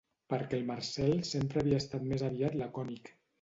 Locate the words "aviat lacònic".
2.31-3.15